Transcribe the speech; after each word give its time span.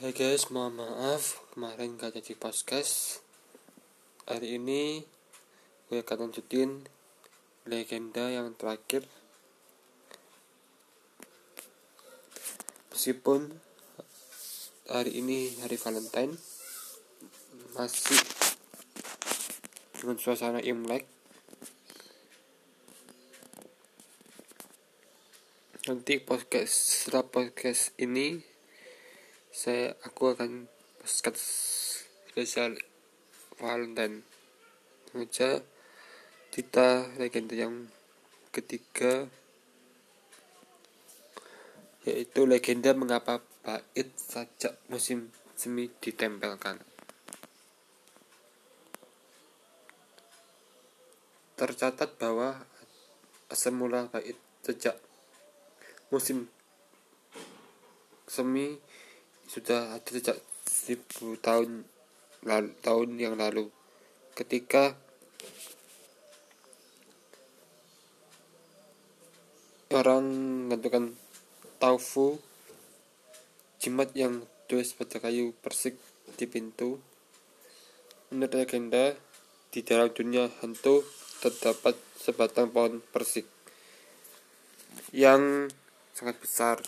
Hai 0.00 0.16
guys, 0.16 0.48
mohon 0.48 0.80
maaf 0.80 1.44
kemarin 1.52 2.00
gak 2.00 2.16
jadi 2.16 2.32
podcast. 2.32 3.20
Hari 4.24 4.56
ini 4.56 5.04
gue 5.92 6.00
akan 6.00 6.24
lanjutin 6.24 6.88
legenda 7.68 8.32
yang 8.32 8.56
terakhir. 8.56 9.04
Meskipun 12.96 13.52
hari 14.88 15.20
ini 15.20 15.60
hari 15.60 15.76
Valentine 15.76 16.32
masih 17.76 18.24
dengan 20.00 20.16
suasana 20.16 20.64
Imlek. 20.64 21.04
Nanti 25.92 26.16
podcast 26.24 27.04
setelah 27.04 27.28
podcast 27.28 27.92
ini 28.00 28.49
saya 29.50 29.98
aku 30.06 30.30
akan 30.30 30.70
podcast 31.02 31.42
spesial 32.30 32.78
Valentine. 33.58 34.22
Saja 35.10 35.58
kita 36.54 37.10
legenda 37.18 37.58
yang 37.58 37.90
ketiga 38.54 39.26
yaitu 42.06 42.46
legenda 42.46 42.94
mengapa 42.94 43.42
bait 43.66 44.14
sajak 44.14 44.78
musim 44.86 45.34
semi 45.58 45.90
ditempelkan. 45.98 46.78
Tercatat 51.58 52.14
bahwa 52.22 52.54
semula 53.50 54.06
bait 54.14 54.38
sejak 54.62 54.94
musim 56.14 56.46
semi 58.30 58.78
sudah 59.50 59.98
ada 59.98 60.10
sejak 60.14 60.38
seribu 60.62 61.34
tahun 61.42 61.82
lalu, 62.46 62.70
tahun 62.86 63.08
yang 63.18 63.34
lalu. 63.34 63.66
Ketika 64.38 64.94
orang 69.90 70.22
menentukan 70.70 71.18
taufu 71.82 72.38
jimat 73.82 74.14
yang 74.14 74.46
tulis 74.70 74.94
pada 74.94 75.18
kayu 75.18 75.50
persik 75.58 75.98
di 76.38 76.46
pintu 76.46 77.02
menurut 78.30 78.54
legenda 78.54 79.18
di 79.74 79.82
dalam 79.82 80.14
dunia 80.14 80.46
hantu 80.62 81.02
terdapat 81.42 81.98
sebatang 82.14 82.70
pohon 82.70 83.02
persik 83.10 83.50
yang 85.10 85.66
sangat 86.14 86.38
besar 86.38 86.78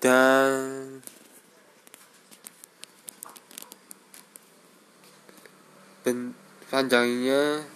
dan 0.00 1.04
ben, 6.00 6.32
panjangnya 6.72 7.68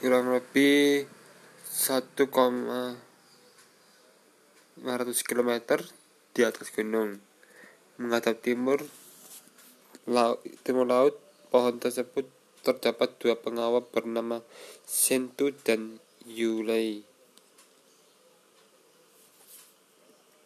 kurang 0.00 0.32
lebih 0.32 1.04
1,500 1.68 2.96
km 5.28 5.52
di 6.32 6.40
atas 6.40 6.72
gunung. 6.72 7.20
Menghadap 8.00 8.40
timur 8.40 8.80
laut, 10.08 10.40
timur 10.64 10.88
laut 10.88 11.20
pohon 11.52 11.76
tersebut 11.76 12.24
terdapat 12.64 13.12
dua 13.20 13.36
pengawal 13.36 13.84
bernama 13.84 14.40
Sentu 14.88 15.52
dan 15.52 16.00
Yulei 16.24 17.13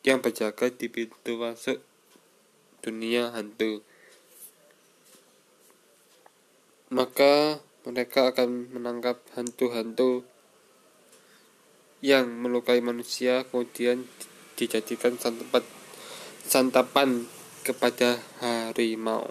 yang 0.08 0.24
berjaga 0.24 0.72
di 0.72 0.88
pintu 0.88 1.36
masuk 1.36 1.84
dunia 2.80 3.28
hantu. 3.36 3.84
Maka 6.88 7.60
mereka 7.84 8.32
akan 8.32 8.72
menangkap 8.72 9.20
hantu-hantu 9.36 10.24
yang 12.00 12.24
melukai 12.40 12.80
manusia 12.80 13.44
kemudian 13.52 14.08
dijadikan 14.56 15.20
santapan, 15.20 15.64
santapan 16.48 17.28
kepada 17.60 18.16
harimau. 18.40 19.28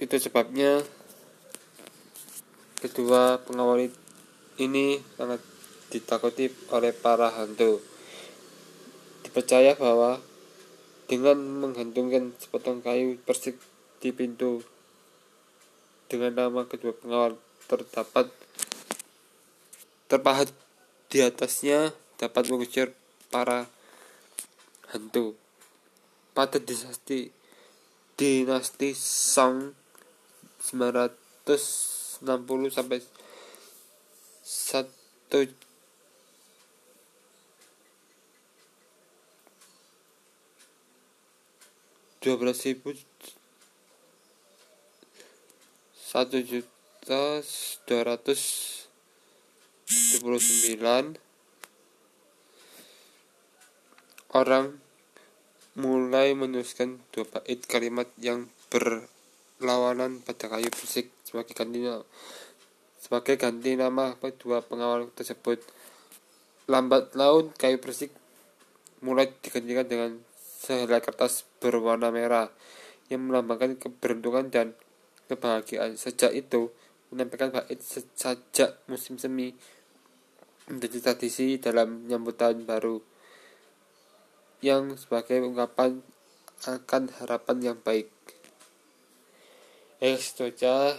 Itu 0.00 0.16
sebabnya 0.16 0.80
kedua 2.80 3.44
pengawal 3.44 3.92
ini 4.56 5.04
sangat 5.20 5.44
ditakuti 5.92 6.48
oleh 6.72 6.96
para 6.96 7.28
hantu. 7.36 7.95
Dipercaya 9.36 9.76
bahwa 9.76 10.16
dengan 11.12 11.36
menggantungkan 11.36 12.32
sepotong 12.40 12.80
kayu 12.80 13.20
persik 13.20 13.60
di 14.00 14.08
pintu 14.08 14.64
dengan 16.08 16.48
nama 16.48 16.64
kedua 16.64 16.96
pengawal 16.96 17.36
terdapat 17.68 18.32
terpahat 20.08 20.48
di 21.12 21.20
atasnya 21.20 21.92
dapat 22.16 22.48
mengusir 22.48 22.96
para 23.28 23.68
hantu. 24.88 25.36
Pada 26.32 26.56
dinasti 26.56 27.28
dinasti 28.16 28.96
Song 28.96 29.76
960 30.64 32.24
sampai 32.72 33.04
1 33.04 35.65
dua 42.26 42.42
belas 42.42 42.58
ribu 42.66 42.90
satu 45.94 46.42
juta 46.42 47.38
dua 47.86 48.02
ratus 48.02 48.42
tujuh 49.86 50.26
puluh 50.26 50.42
sembilan. 50.42 51.22
Orang 54.34 54.74
mulai 55.78 56.34
menuliskan 56.34 56.98
dua 57.14 57.30
bait 57.30 57.62
kalimat 57.62 58.10
yang 58.18 58.50
berlawanan 58.74 60.18
pada 60.18 60.50
kayu 60.50 60.66
fisik 60.74 61.14
sebagai 61.22 61.54
ganti 61.54 61.86
sebagai 62.98 63.38
ganti 63.38 63.78
nama 63.78 64.18
kedua 64.18 64.66
pengawal 64.66 65.14
tersebut. 65.14 65.62
Lambat 66.66 67.14
laun 67.14 67.54
kayu 67.54 67.78
persik 67.78 68.10
mulai 68.98 69.30
digantikan 69.46 69.86
dengan 69.86 70.25
sehelai 70.66 70.98
kertas 70.98 71.46
berwarna 71.62 72.10
merah 72.10 72.50
yang 73.06 73.30
melambangkan 73.30 73.78
keberuntungan 73.78 74.50
dan 74.50 74.74
kebahagiaan. 75.30 75.94
Sejak 75.94 76.34
itu, 76.34 76.74
menempelkan 77.14 77.54
bait 77.54 77.78
sejak 77.78 78.82
musim 78.90 79.14
semi 79.14 79.54
menjadi 80.66 80.98
tradisi 80.98 81.62
dalam 81.62 82.02
menyambut 82.02 82.34
tahun 82.34 82.66
baru 82.66 82.98
yang 84.58 84.98
sebagai 84.98 85.38
ungkapan 85.46 86.02
akan 86.66 87.02
harapan 87.22 87.58
yang 87.62 87.78
baik. 87.78 88.10
Eh, 90.02 90.18
aja 90.18 90.98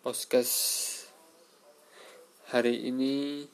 podcast 0.00 0.56
hari 2.48 2.88
ini. 2.88 3.46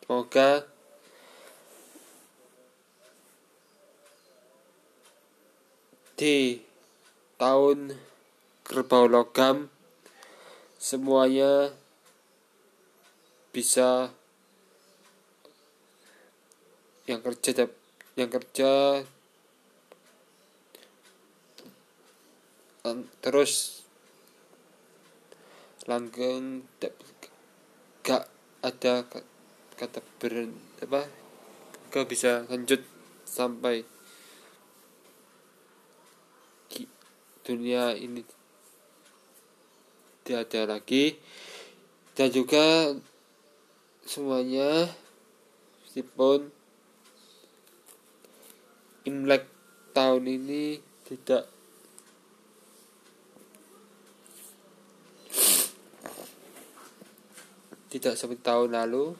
Semoga 0.00 0.79
di 6.20 6.60
tahun 7.40 7.96
kerbau 8.60 9.08
logam 9.08 9.72
semuanya 10.76 11.72
bisa 13.56 14.12
yang 17.08 17.24
kerja 17.24 17.72
yang 18.20 18.28
kerja 18.28 19.00
terus 23.24 23.80
langgeng 25.88 26.68
gak 28.04 28.28
ada 28.60 29.08
kata 29.72 30.04
ber 30.20 30.52
apa 30.84 31.08
gak 31.88 32.04
bisa 32.12 32.44
lanjut 32.52 32.84
sampai 33.24 33.88
dunia 37.44 37.96
ini 37.96 38.22
tidak 40.24 40.52
ada 40.52 40.76
lagi. 40.76 41.16
Dan 42.14 42.28
juga 42.30 42.92
semuanya 44.04 44.90
meskipun 45.86 46.52
Imlek 49.08 49.48
tahun 49.96 50.28
ini 50.28 50.78
tidak 51.08 51.48
tidak 57.90 58.14
seperti 58.14 58.42
tahun 58.44 58.76
lalu. 58.76 59.16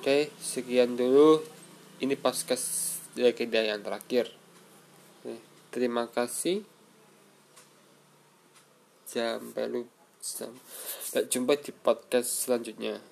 Oke 0.00 0.34
sekian 0.42 0.98
dulu. 0.98 1.40
Ini 2.00 2.16
paskas 2.16 2.96
legenda 3.14 3.60
yang 3.60 3.84
terakhir. 3.84 4.32
Terima 5.70 6.10
kasih 6.10 6.79
sampai 9.10 9.66
lupa 9.66 9.90
sampai 10.22 11.26
jumpa 11.26 11.58
di 11.58 11.74
podcast 11.74 12.46
selanjutnya 12.46 13.02